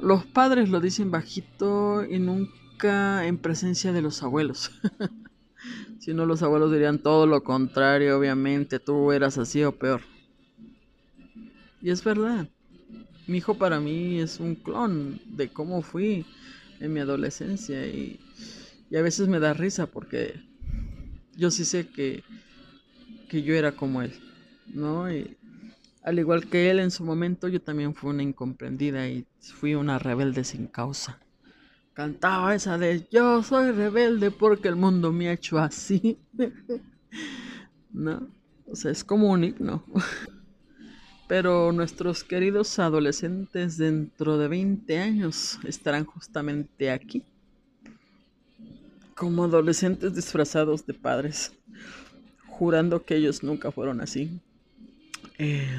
Los 0.00 0.26
padres 0.26 0.70
lo 0.70 0.80
dicen 0.80 1.12
bajito 1.12 2.04
y 2.04 2.18
nunca 2.18 3.26
en 3.26 3.38
presencia 3.38 3.92
de 3.92 4.02
los 4.02 4.24
abuelos. 4.24 4.72
si 6.04 6.12
no, 6.12 6.26
los 6.26 6.42
abuelos 6.42 6.70
dirían 6.70 6.98
todo 6.98 7.26
lo 7.26 7.42
contrario, 7.42 8.18
obviamente, 8.18 8.78
tú 8.78 9.10
eras 9.10 9.38
así 9.38 9.64
o 9.64 9.72
peor. 9.72 10.02
Y 11.80 11.88
es 11.88 12.04
verdad. 12.04 12.46
Mi 13.26 13.38
hijo 13.38 13.54
para 13.54 13.80
mí 13.80 14.20
es 14.20 14.38
un 14.38 14.54
clon 14.54 15.18
de 15.24 15.48
cómo 15.48 15.80
fui 15.80 16.26
en 16.78 16.92
mi 16.92 17.00
adolescencia 17.00 17.86
y, 17.86 18.20
y 18.90 18.96
a 18.96 19.00
veces 19.00 19.28
me 19.28 19.40
da 19.40 19.54
risa 19.54 19.86
porque 19.86 20.34
yo 21.38 21.50
sí 21.50 21.64
sé 21.64 21.88
que, 21.88 22.22
que 23.30 23.42
yo 23.42 23.54
era 23.54 23.72
como 23.72 24.02
él, 24.02 24.12
¿no? 24.74 25.10
Y 25.10 25.38
al 26.02 26.18
igual 26.18 26.50
que 26.50 26.70
él 26.70 26.80
en 26.80 26.90
su 26.90 27.02
momento, 27.02 27.48
yo 27.48 27.62
también 27.62 27.94
fui 27.94 28.10
una 28.10 28.22
incomprendida 28.22 29.08
y 29.08 29.24
fui 29.40 29.74
una 29.74 29.98
rebelde 29.98 30.44
sin 30.44 30.66
causa 30.66 31.23
cantaba 31.94 32.54
esa 32.54 32.76
de 32.76 33.06
yo 33.10 33.42
soy 33.42 33.70
rebelde 33.70 34.30
porque 34.30 34.68
el 34.68 34.76
mundo 34.76 35.12
me 35.12 35.28
ha 35.28 35.32
hecho 35.32 35.58
así. 35.58 36.18
¿No? 37.92 38.28
O 38.66 38.76
sea, 38.76 38.90
es 38.90 39.04
como 39.04 39.30
un 39.30 39.44
himno. 39.44 39.84
Pero 41.28 41.72
nuestros 41.72 42.22
queridos 42.22 42.78
adolescentes 42.78 43.78
dentro 43.78 44.36
de 44.36 44.48
20 44.48 44.98
años 44.98 45.58
estarán 45.64 46.04
justamente 46.04 46.90
aquí. 46.90 47.22
Como 49.14 49.44
adolescentes 49.44 50.14
disfrazados 50.14 50.84
de 50.84 50.92
padres, 50.92 51.52
jurando 52.46 53.04
que 53.04 53.16
ellos 53.16 53.42
nunca 53.42 53.70
fueron 53.70 54.00
así. 54.00 54.40
Eh, 55.38 55.78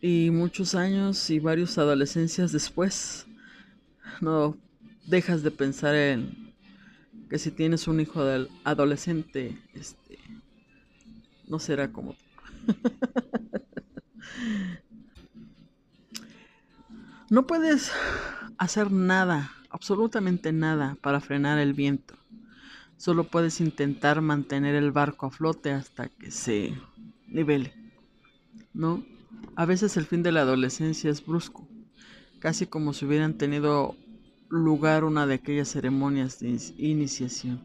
y 0.00 0.30
muchos 0.30 0.74
años 0.74 1.28
y 1.30 1.40
varios 1.40 1.76
adolescencias 1.76 2.52
después, 2.52 3.26
no 4.20 4.56
dejas 5.06 5.42
de 5.42 5.50
pensar 5.50 5.94
en 5.94 6.52
que 7.28 7.38
si 7.38 7.50
tienes 7.50 7.88
un 7.88 8.00
hijo 8.00 8.22
adolescente, 8.64 9.58
este, 9.74 10.18
no 11.46 11.58
será 11.58 11.92
como 11.92 12.16
no 17.30 17.46
puedes 17.46 17.92
hacer 18.58 18.90
nada, 18.90 19.52
absolutamente 19.70 20.52
nada, 20.52 20.96
para 21.00 21.20
frenar 21.20 21.58
el 21.58 21.74
viento. 21.74 22.14
Solo 22.96 23.24
puedes 23.24 23.60
intentar 23.60 24.20
mantener 24.20 24.74
el 24.74 24.90
barco 24.90 25.26
a 25.26 25.30
flote 25.30 25.72
hasta 25.72 26.08
que 26.08 26.30
se 26.30 26.74
nivele. 27.28 27.72
¿No? 28.74 29.02
A 29.56 29.64
veces 29.64 29.96
el 29.96 30.06
fin 30.06 30.22
de 30.22 30.32
la 30.32 30.42
adolescencia 30.42 31.10
es 31.10 31.24
brusco, 31.24 31.66
casi 32.40 32.66
como 32.66 32.92
si 32.92 33.06
hubieran 33.06 33.34
tenido 33.34 33.96
lugar 34.50 35.04
una 35.04 35.26
de 35.26 35.34
aquellas 35.34 35.68
ceremonias 35.68 36.40
de 36.40 36.58
iniciación. 36.76 37.64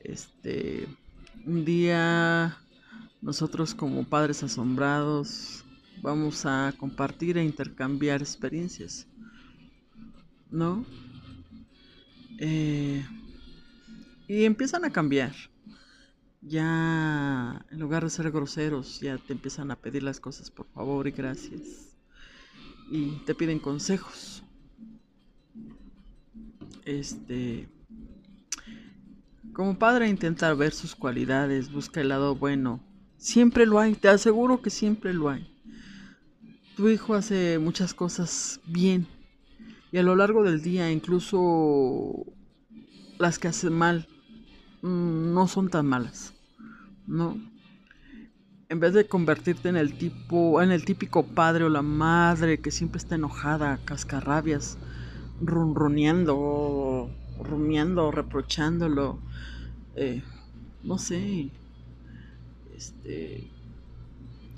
Este, 0.00 0.88
un 1.46 1.64
día 1.64 2.58
nosotros 3.22 3.74
como 3.74 4.04
padres 4.04 4.42
asombrados 4.42 5.64
vamos 6.02 6.44
a 6.44 6.74
compartir 6.76 7.38
e 7.38 7.44
intercambiar 7.44 8.20
experiencias, 8.20 9.06
¿no? 10.50 10.84
Eh, 12.38 13.06
y 14.26 14.44
empiezan 14.44 14.84
a 14.84 14.90
cambiar. 14.90 15.32
Ya 16.42 17.64
en 17.70 17.78
lugar 17.78 18.04
de 18.04 18.10
ser 18.10 18.30
groseros, 18.30 19.00
ya 19.00 19.16
te 19.16 19.32
empiezan 19.32 19.70
a 19.70 19.76
pedir 19.76 20.02
las 20.02 20.20
cosas 20.20 20.50
por 20.50 20.66
favor 20.66 21.06
y 21.06 21.12
gracias. 21.12 21.96
Y 22.90 23.12
te 23.24 23.34
piden 23.34 23.60
consejos 23.60 24.44
este, 26.84 27.68
como 29.52 29.78
padre 29.78 30.08
intenta 30.08 30.52
ver 30.54 30.72
sus 30.72 30.94
cualidades, 30.94 31.70
busca 31.70 32.00
el 32.00 32.08
lado 32.08 32.34
bueno. 32.34 32.80
Siempre 33.16 33.66
lo 33.66 33.78
hay, 33.78 33.94
te 33.94 34.08
aseguro 34.08 34.60
que 34.60 34.70
siempre 34.70 35.14
lo 35.14 35.28
hay. 35.30 35.50
Tu 36.76 36.88
hijo 36.88 37.14
hace 37.14 37.58
muchas 37.58 37.94
cosas 37.94 38.60
bien 38.66 39.06
y 39.92 39.98
a 39.98 40.02
lo 40.02 40.16
largo 40.16 40.42
del 40.42 40.60
día 40.60 40.90
incluso 40.90 42.26
las 43.20 43.38
que 43.38 43.46
hace 43.46 43.70
mal 43.70 44.08
mm, 44.82 45.32
no 45.32 45.46
son 45.46 45.70
tan 45.70 45.86
malas, 45.86 46.34
¿no? 47.06 47.38
En 48.68 48.80
vez 48.80 48.92
de 48.92 49.06
convertirte 49.06 49.68
en 49.68 49.76
el 49.76 49.96
tipo, 49.96 50.60
en 50.60 50.72
el 50.72 50.84
típico 50.84 51.24
padre 51.24 51.62
o 51.62 51.68
la 51.68 51.82
madre 51.82 52.58
que 52.58 52.72
siempre 52.72 52.98
está 52.98 53.14
enojada, 53.14 53.78
cascarrabias, 53.84 54.78
ronroneando, 55.40 57.10
rumiando, 57.38 58.10
reprochándolo, 58.10 59.22
eh, 59.96 60.22
no 60.82 60.98
sé, 60.98 61.50
este, 62.76 63.50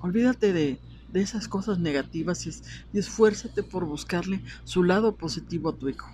olvídate 0.01 0.53
de, 0.53 0.81
de 1.09 1.21
esas 1.21 1.49
cosas 1.49 1.79
negativas 1.79 2.47
y, 2.47 2.51
y 2.93 2.99
esfuérzate 2.99 3.63
por 3.63 3.85
buscarle 3.87 4.43
su 4.65 4.83
lado 4.83 5.17
positivo 5.17 5.71
a 5.71 5.77
tu 5.79 5.89
hijo. 5.89 6.11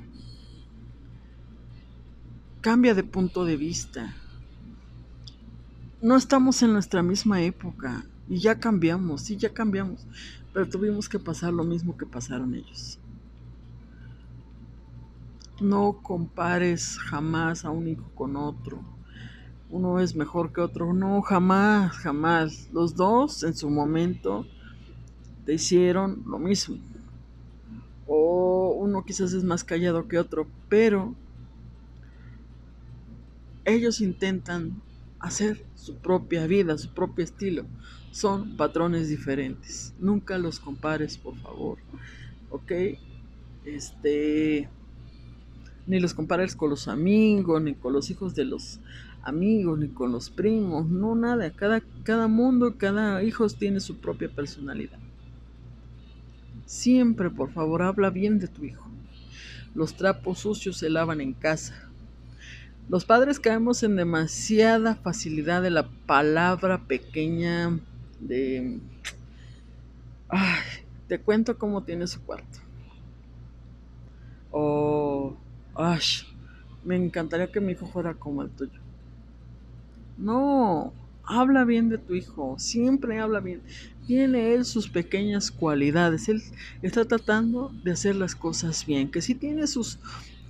Cambia 2.60 2.94
de 2.94 3.02
punto 3.04 3.44
de 3.44 3.56
vista. 3.56 4.14
No 6.00 6.16
estamos 6.16 6.62
en 6.62 6.72
nuestra 6.72 7.02
misma 7.02 7.42
época 7.42 8.04
Y 8.28 8.38
ya 8.38 8.58
cambiamos, 8.60 9.22
sí, 9.22 9.36
ya 9.36 9.52
cambiamos. 9.52 10.06
Pero 10.52 10.68
tuvimos 10.68 11.08
que 11.08 11.18
pasar 11.18 11.52
lo 11.52 11.64
mismo 11.64 11.96
que 11.96 12.06
pasaron 12.06 12.54
ellos. 12.54 13.01
No 15.62 16.00
compares 16.02 16.98
jamás 16.98 17.64
a 17.64 17.70
un 17.70 17.86
hijo 17.86 18.10
con 18.16 18.34
otro. 18.34 18.80
Uno 19.70 20.00
es 20.00 20.16
mejor 20.16 20.52
que 20.52 20.60
otro. 20.60 20.92
No, 20.92 21.22
jamás, 21.22 21.92
jamás. 21.92 22.68
Los 22.72 22.96
dos 22.96 23.44
en 23.44 23.54
su 23.54 23.70
momento 23.70 24.44
te 25.46 25.54
hicieron 25.54 26.24
lo 26.26 26.40
mismo. 26.40 26.78
O 28.06 28.74
uno 28.76 29.04
quizás 29.04 29.32
es 29.32 29.44
más 29.44 29.62
callado 29.62 30.08
que 30.08 30.18
otro, 30.18 30.48
pero 30.68 31.14
ellos 33.64 34.00
intentan 34.00 34.82
hacer 35.20 35.64
su 35.76 35.96
propia 35.96 36.46
vida, 36.48 36.76
su 36.76 36.92
propio 36.92 37.24
estilo. 37.24 37.66
Son 38.10 38.56
patrones 38.56 39.08
diferentes. 39.08 39.94
Nunca 40.00 40.38
los 40.38 40.58
compares, 40.58 41.16
por 41.16 41.36
favor. 41.36 41.78
¿Ok? 42.50 42.72
Este 43.64 44.68
ni 45.86 46.00
los 46.00 46.14
compares 46.14 46.54
con 46.54 46.70
los 46.70 46.88
amigos, 46.88 47.60
ni 47.62 47.74
con 47.74 47.92
los 47.92 48.10
hijos 48.10 48.34
de 48.34 48.44
los 48.44 48.80
amigos, 49.22 49.78
ni 49.78 49.88
con 49.88 50.12
los 50.12 50.30
primos, 50.30 50.86
no 50.88 51.14
nada. 51.14 51.50
Cada, 51.50 51.82
cada 52.04 52.28
mundo, 52.28 52.76
cada 52.76 53.22
hijo 53.22 53.46
tiene 53.48 53.80
su 53.80 53.98
propia 53.98 54.28
personalidad. 54.28 54.98
Siempre, 56.66 57.30
por 57.30 57.50
favor, 57.52 57.82
habla 57.82 58.10
bien 58.10 58.38
de 58.38 58.48
tu 58.48 58.64
hijo. 58.64 58.88
Los 59.74 59.94
trapos 59.94 60.40
sucios 60.40 60.78
se 60.78 60.90
lavan 60.90 61.20
en 61.20 61.32
casa. 61.32 61.88
Los 62.88 63.04
padres 63.04 63.40
caemos 63.40 63.82
en 63.82 63.96
demasiada 63.96 64.96
facilidad 64.96 65.62
de 65.62 65.70
la 65.70 65.88
palabra 66.06 66.86
pequeña 66.86 67.78
de... 68.20 68.80
Ay, 70.28 70.60
te 71.08 71.20
cuento 71.20 71.58
cómo 71.58 71.84
tiene 71.84 72.06
su 72.06 72.20
cuarto. 72.22 72.58
O 74.50 75.36
Ay, 75.74 76.00
me 76.84 76.96
encantaría 76.96 77.50
que 77.50 77.60
mi 77.60 77.72
hijo 77.72 77.86
fuera 77.86 78.14
como 78.14 78.42
el 78.42 78.50
tuyo. 78.50 78.80
No, 80.16 80.94
habla 81.24 81.64
bien 81.64 81.88
de 81.88 81.98
tu 81.98 82.14
hijo, 82.14 82.58
siempre 82.58 83.18
habla 83.18 83.40
bien. 83.40 83.62
Tiene 84.06 84.54
él 84.54 84.64
sus 84.64 84.88
pequeñas 84.88 85.50
cualidades, 85.50 86.28
él 86.28 86.42
está 86.82 87.04
tratando 87.04 87.70
de 87.82 87.92
hacer 87.92 88.16
las 88.16 88.34
cosas 88.34 88.84
bien, 88.84 89.10
que 89.10 89.22
sí 89.22 89.34
tiene 89.34 89.66
sus 89.66 89.98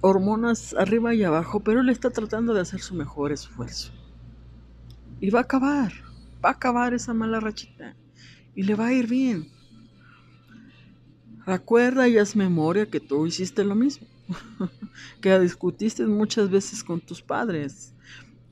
hormonas 0.01 0.75
arriba 0.75 1.15
y 1.15 1.23
abajo, 1.23 1.61
pero 1.61 1.81
él 1.81 1.89
está 1.89 2.11
tratando 2.11 2.55
de 2.55 2.61
hacer 2.61 2.81
su 2.81 2.95
mejor 2.95 3.33
esfuerzo. 3.33 3.93
Y 5.21 5.31
va 5.31 5.41
a 5.41 5.43
acabar, 5.43 5.93
va 6.45 6.49
a 6.51 6.53
acabar 6.53 6.95
esa 6.95 7.15
mala 7.15 7.39
rachita 7.39 7.97
y 8.55 8.65
le 8.65 8.75
va 8.75 8.89
a 8.89 8.93
ir 8.93 9.07
bien. 9.07 9.49
Recuerda 11.47 12.09
y 12.09 12.19
haz 12.19 12.35
memoria 12.37 12.91
que 12.91 13.01
tú 13.01 13.27
hiciste 13.27 13.65
lo 13.65 13.75
mismo. 13.75 14.12
que 15.21 15.39
discutiste 15.41 16.07
muchas 16.07 16.51
veces 16.51 16.85
con 16.85 17.01
tus 17.01 17.23
padres, 17.23 17.95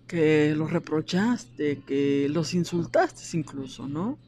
que 0.06 0.54
los 0.56 0.72
reprochaste, 0.72 1.82
que 1.86 2.28
los 2.28 2.54
insultaste 2.54 3.22
incluso, 3.36 3.86
¿no? 3.86 4.18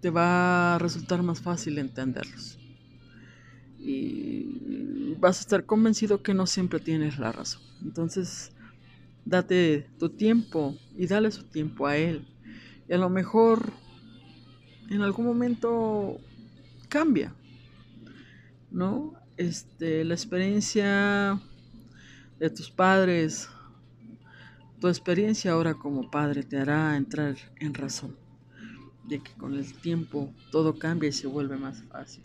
Te 0.00 0.10
va 0.10 0.74
a 0.74 0.78
resultar 0.78 1.22
más 1.22 1.40
fácil 1.40 1.78
entenderlos. 1.78 2.58
Y 3.78 5.14
vas 5.20 5.38
a 5.38 5.40
estar 5.40 5.64
convencido 5.64 6.22
que 6.22 6.34
no 6.34 6.46
siempre 6.46 6.80
tienes 6.80 7.18
la 7.18 7.32
razón. 7.32 7.62
Entonces, 7.82 8.52
date 9.24 9.88
tu 9.98 10.10
tiempo 10.10 10.76
y 10.96 11.06
dale 11.06 11.30
su 11.30 11.44
tiempo 11.44 11.86
a 11.86 11.96
él. 11.96 12.26
Y 12.88 12.94
a 12.94 12.98
lo 12.98 13.10
mejor 13.10 13.72
en 14.90 15.02
algún 15.02 15.26
momento 15.26 16.18
cambia, 16.88 17.34
¿no? 18.70 19.17
Este, 19.38 20.04
la 20.04 20.14
experiencia 20.14 21.40
de 22.38 22.50
tus 22.50 22.70
padres, 22.70 23.48
tu 24.80 24.88
experiencia 24.88 25.52
ahora 25.52 25.74
como 25.74 26.10
padre 26.10 26.42
te 26.42 26.58
hará 26.58 26.96
entrar 26.96 27.36
en 27.60 27.72
razón 27.72 28.16
de 29.04 29.20
que 29.20 29.32
con 29.34 29.54
el 29.54 29.72
tiempo 29.74 30.34
todo 30.50 30.78
cambia 30.78 31.08
y 31.08 31.12
se 31.12 31.28
vuelve 31.28 31.56
más 31.56 31.82
fácil. 31.84 32.24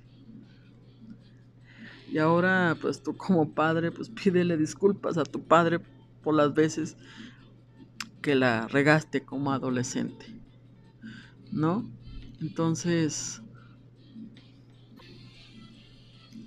Y 2.12 2.18
ahora, 2.18 2.76
pues 2.82 3.02
tú 3.02 3.16
como 3.16 3.54
padre, 3.54 3.92
pues 3.92 4.10
pídele 4.24 4.58
disculpas 4.58 5.18
a 5.18 5.24
tu 5.24 5.44
padre 5.44 5.80
por 6.24 6.34
las 6.34 6.54
veces 6.54 6.98
que 8.22 8.34
la 8.34 8.68
regaste 8.68 9.24
como 9.24 9.52
adolescente. 9.52 10.26
¿No? 11.52 11.88
Entonces, 12.42 13.43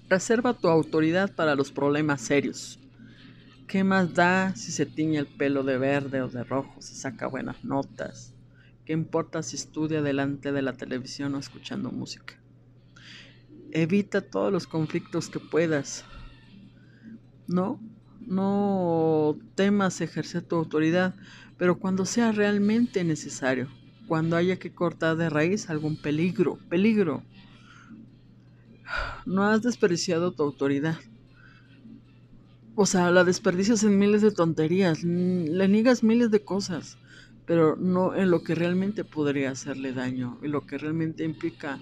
Reserva 0.09 0.55
tu 0.55 0.69
autoridad 0.69 1.35
para 1.35 1.57
los 1.57 1.73
problemas 1.73 2.21
serios. 2.21 2.79
¿Qué 3.67 3.83
más 3.83 4.15
da 4.15 4.55
si 4.55 4.71
se 4.71 4.87
tiñe 4.87 5.19
el 5.19 5.27
pelo 5.27 5.65
de 5.65 5.79
verde 5.79 6.23
o 6.23 6.29
de 6.29 6.45
rojo, 6.45 6.81
si 6.81 6.95
saca 6.95 7.27
buenas 7.27 7.65
notas? 7.65 8.33
¿Qué 8.85 8.93
importa 8.93 9.43
si 9.43 9.57
estudia 9.57 10.03
delante 10.03 10.53
de 10.53 10.63
la 10.63 10.75
televisión 10.75 11.35
o 11.35 11.41
escuchando 11.41 11.91
música? 11.91 12.41
Evita 13.73 14.21
todos 14.21 14.53
los 14.53 14.69
conflictos 14.69 15.29
que 15.29 15.41
puedas. 15.41 16.05
¿No? 17.49 17.81
No 18.21 19.37
temas 19.57 20.01
ejercer 20.01 20.43
tu 20.43 20.55
autoridad, 20.55 21.17
pero 21.59 21.81
cuando 21.81 22.07
sea 22.07 22.31
realmente 22.31 23.03
necesario, 23.03 23.69
cuando 24.07 24.37
haya 24.37 24.57
que 24.57 24.73
cortar 24.73 25.17
de 25.17 25.31
raíz 25.31 25.69
algún 25.69 26.01
peligro, 26.01 26.61
peligro 26.69 27.25
no 29.27 29.45
has 29.45 29.63
desperdiciado 29.63 30.33
tu 30.33 30.43
autoridad. 30.43 30.97
O 32.77 32.87
sea, 32.87 33.11
la 33.11 33.25
desperdicias 33.25 33.83
en 33.83 33.99
miles 33.99 34.23
de 34.23 34.31
tonterías, 34.31 35.03
le 35.03 35.69
niegas 35.69 36.03
miles 36.03 36.31
de 36.31 36.45
cosas, 36.45 36.99
pero 37.47 37.77
no 37.77 38.15
en 38.15 38.31
lo 38.31 38.43
que 38.43 38.55
realmente 38.55 39.05
podría 39.05 39.51
hacerle 39.51 39.93
daño 39.93 40.39
y 40.43 40.49
lo 40.49 40.67
que 40.67 40.79
realmente 40.79 41.25
implica 41.25 41.79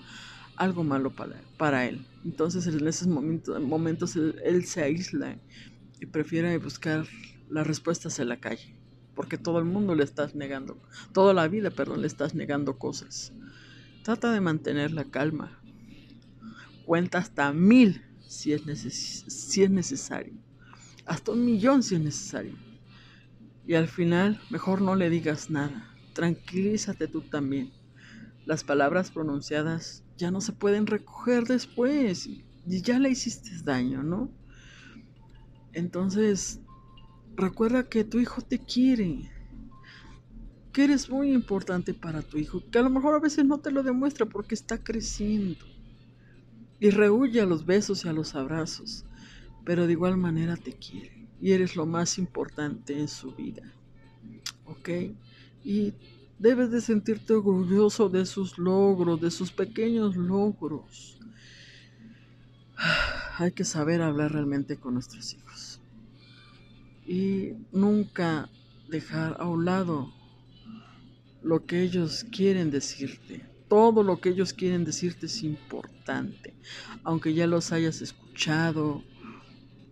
algo 0.57 0.85
malo 0.85 1.15
para, 1.15 1.43
para 1.59 1.87
él. 1.87 2.07
Entonces 2.25 2.67
en 2.67 2.87
esos 2.87 3.09
momentos, 3.09 3.61
momentos 3.61 4.17
él, 4.17 4.37
él 4.45 4.65
se 4.65 4.83
aísla 4.83 5.39
y 6.01 6.07
prefiere 6.07 6.57
buscar 6.59 7.07
las 7.51 7.67
respuestas 7.67 8.19
en 8.21 8.29
la 8.29 8.41
calle, 8.41 8.77
porque 9.15 9.37
todo 9.37 9.59
el 9.59 9.65
mundo 9.65 9.95
le 9.95 10.05
estás 10.05 10.35
negando, 10.35 10.81
toda 11.13 11.35
la 11.35 11.49
vida, 11.49 11.71
perdón, 11.71 12.01
le 12.03 12.07
estás 12.07 12.35
negando 12.35 12.79
cosas. 12.79 13.33
Trata 14.03 14.33
de 14.33 14.41
mantener 14.41 14.93
la 14.93 15.05
calma, 15.05 15.64
Cuenta 16.87 17.19
hasta 17.19 17.53
mil 17.53 18.03
si 18.27 18.53
es, 18.53 18.63
si 19.29 19.63
es 19.63 19.71
necesario. 19.71 20.35
Hasta 21.07 21.33
un 21.33 21.45
millón 21.45 21.83
si 21.83 21.95
es 21.95 22.01
necesario. 22.01 22.57
Y 23.67 23.75
al 23.75 23.89
final, 23.89 24.41
mejor 24.51 24.83
no 24.83 24.95
le 24.95 25.09
digas 25.09 25.51
nada. 25.51 25.95
Tranquilízate 26.13 27.09
tú 27.09 27.23
también. 27.23 27.73
Las 28.45 28.65
palabras 28.65 29.11
pronunciadas 29.11 30.05
ya 30.17 30.31
no 30.31 30.41
se 30.41 30.53
pueden 30.53 30.87
recoger 30.87 31.45
después. 31.45 32.27
Y 32.27 32.45
ya 32.83 32.99
le 32.99 33.11
hiciste 33.11 33.51
daño, 33.63 34.03
¿no? 34.03 34.31
Entonces, 35.73 36.61
recuerda 37.37 37.89
que 37.89 38.05
tu 38.05 38.19
hijo 38.19 38.43
te 38.43 38.59
quiere. 38.59 39.31
Que 40.73 40.85
eres 40.85 41.09
muy 41.09 41.33
importante 41.33 41.95
para 41.95 42.21
tu 42.21 42.37
hijo. 42.37 42.63
Que 42.71 42.79
a 42.79 42.83
lo 42.83 42.91
mejor 42.91 43.15
a 43.15 43.21
veces 43.21 43.47
no 43.47 43.59
te 43.59 43.71
lo 43.71 43.83
demuestra 43.83 44.27
porque 44.27 44.55
está 44.55 44.83
creciendo 44.83 45.74
y 46.85 46.91
rehuye 46.91 47.41
a 47.41 47.47
los 47.47 47.65
besos 47.65 48.05
y 48.05 48.09
a 48.09 48.13
los 48.13 48.35
abrazos, 48.35 49.07
pero 49.65 49.87
de 49.87 49.93
igual 49.93 50.19
manera 50.19 50.55
te 50.55 50.75
quiere 50.75 51.27
y 51.41 51.53
eres 51.53 51.77
lo 51.77 51.87
más 51.87 52.19
importante 52.19 52.99
en 52.99 53.09
su 53.09 53.35
vida. 53.35 53.63
¿Ok? 54.67 54.91
Y 55.65 55.95
debes 56.39 56.71
de 56.71 56.83
sentirte 56.83 57.33
orgulloso 57.33 58.11
de 58.11 58.27
sus 58.27 58.59
logros, 58.59 59.19
de 59.19 59.31
sus 59.31 59.51
pequeños 59.51 60.15
logros. 60.15 61.19
Hay 63.39 63.53
que 63.53 63.65
saber 63.65 64.03
hablar 64.03 64.33
realmente 64.33 64.77
con 64.77 64.93
nuestros 64.93 65.33
hijos. 65.33 65.81
Y 67.07 67.55
nunca 67.73 68.51
dejar 68.91 69.39
a 69.41 69.49
un 69.49 69.65
lado 69.65 70.13
lo 71.43 71.65
que 71.65 71.81
ellos 71.81 72.27
quieren 72.31 72.71
decirte 72.71 73.54
todo 73.69 74.03
lo 74.03 74.21
que 74.21 74.31
ellos 74.31 74.53
quieren 74.53 74.85
decirte 74.85 75.27
es 75.27 75.43
importante. 75.43 76.55
Aunque 77.03 77.35
ya 77.35 77.47
los 77.47 77.73
hayas 77.73 78.01
escuchado, 78.03 79.03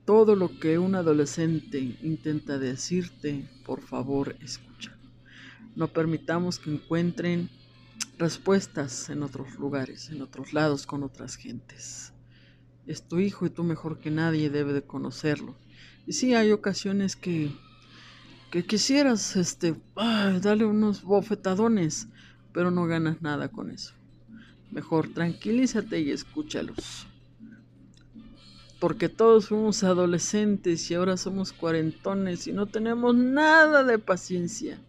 todo 0.04 0.37
lo 0.37 0.58
que 0.58 0.78
un 0.78 0.94
adolescente 0.94 1.96
intenta 2.02 2.58
decirte, 2.58 3.48
por 3.64 3.82
favor, 3.82 4.37
escucha. 4.40 4.96
No 5.74 5.88
permitamos 5.88 6.58
que 6.58 6.70
encuentren 6.70 7.48
respuestas 8.18 9.08
en 9.11 9.22
otros 9.22 9.58
lugares, 9.58 10.11
en 10.11 10.22
otros 10.22 10.52
lados, 10.52 10.87
con 10.87 11.02
otras 11.02 11.37
gentes. 11.37 12.12
Es 12.87 13.06
tu 13.06 13.20
hijo 13.20 13.46
y 13.46 13.50
tú 13.50 13.64
mejor 13.64 14.00
que 14.00 14.11
nadie 14.11 14.50
debe 14.50 14.72
de 14.72 14.82
conocerlo. 14.82 15.56
Y 16.06 16.14
sí, 16.14 16.35
hay 16.35 16.50
ocasiones 16.50 17.14
que, 17.14 17.52
que 18.50 18.64
quisieras 18.64 19.37
este, 19.37 19.76
darle 19.94 20.64
unos 20.64 21.02
bofetadones, 21.02 22.08
pero 22.53 22.71
no 22.71 22.87
ganas 22.87 23.23
nada 23.23 23.49
con 23.49 23.71
eso. 23.71 23.95
Mejor 24.71 25.12
tranquilízate 25.12 26.01
y 26.01 26.11
escúchalos. 26.11 27.07
Porque 28.81 29.09
todos 29.09 29.49
fuimos 29.49 29.85
adolescentes 29.85 30.91
y 30.91 30.95
ahora 30.95 31.17
somos 31.17 31.53
cuarentones 31.53 32.47
y 32.47 32.53
no 32.53 32.67
tenemos 32.67 33.15
nada 33.15 33.85
de 33.85 33.99
paciencia. 33.99 34.81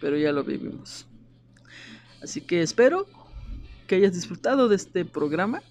Pero 0.00 0.16
ya 0.16 0.32
lo 0.32 0.42
vivimos. 0.42 1.06
Así 2.22 2.40
que 2.40 2.62
espero 2.62 3.06
que 3.86 3.96
hayas 3.96 4.14
disfrutado 4.14 4.68
de 4.68 4.76
este 4.76 5.04
programa. 5.04 5.62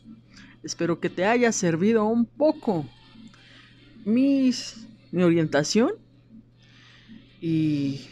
Espero 0.61 0.99
que 0.99 1.09
te 1.09 1.25
haya 1.25 1.51
servido 1.51 2.05
un 2.05 2.25
poco 2.25 2.85
mis, 4.05 4.87
mi 5.11 5.23
orientación. 5.23 5.93
Y, 7.41 8.07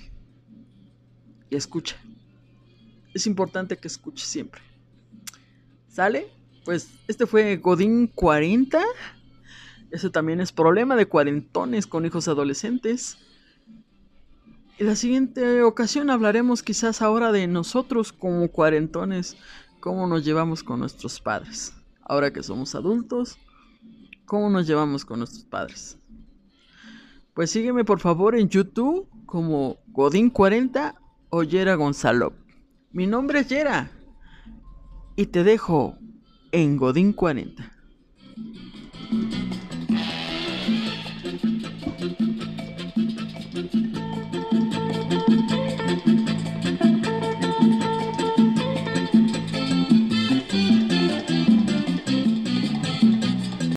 y 1.50 1.56
escucha. 1.56 1.96
Es 3.14 3.28
importante 3.28 3.78
que 3.78 3.88
escuches 3.88 4.28
siempre. 4.28 4.62
¿Sale? 5.88 6.28
Pues 6.64 6.90
este 7.08 7.26
fue 7.26 7.58
Godín 7.58 8.08
40. 8.08 8.82
Ese 9.92 10.10
también 10.10 10.40
es 10.40 10.52
problema 10.52 10.96
de 10.96 11.08
cuarentones 11.08 11.88
con 11.88 12.06
hijos 12.06 12.28
adolescentes. 12.28 13.18
En 14.78 14.88
la 14.88 14.96
siguiente 14.96 15.64
ocasión 15.64 16.10
hablaremos 16.10 16.64
quizás 16.64 17.02
ahora 17.02 17.32
de 17.32 17.46
nosotros 17.48 18.14
como 18.14 18.48
cuarentones, 18.48 19.38
cómo 19.80 20.08
nos 20.08 20.24
llevamos 20.24 20.64
con 20.64 20.80
nuestros 20.80 21.20
padres. 21.20 21.74
Ahora 22.02 22.32
que 22.32 22.42
somos 22.42 22.74
adultos, 22.74 23.38
cómo 24.26 24.50
nos 24.50 24.66
llevamos 24.66 25.06
con 25.06 25.20
nuestros 25.20 25.44
padres. 25.44 26.00
Pues 27.34 27.52
sígueme 27.52 27.86
por 27.86 28.00
favor 28.00 28.36
en 28.36 28.50
YouTube 28.50 29.08
como 29.26 29.78
Godín40 29.94 30.96
o 31.30 31.44
Yera 31.44 31.76
Gonzalo. 31.76 32.34
Mi 32.94 33.08
nombre 33.08 33.40
es 33.40 33.48
Yera 33.48 33.90
y 35.16 35.28
te 35.28 35.46
dejo 35.46 35.98
en 36.52 36.76
Godín 36.76 37.14
40. 37.14 37.72